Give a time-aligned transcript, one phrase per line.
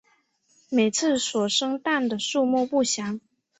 [0.69, 3.21] 每次所生蛋的数目不详。